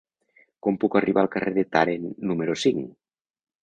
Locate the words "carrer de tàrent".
1.37-2.11